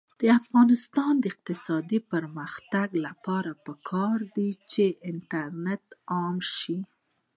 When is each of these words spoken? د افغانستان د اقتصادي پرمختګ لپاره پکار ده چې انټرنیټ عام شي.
د 0.19 0.23
افغانستان 0.39 1.13
د 1.19 1.23
اقتصادي 1.33 1.99
پرمختګ 2.11 2.87
لپاره 3.05 3.51
پکار 3.65 4.17
ده 4.35 4.49
چې 4.71 4.85
انټرنیټ 5.09 5.85
عام 6.13 6.37
شي. 6.55 6.79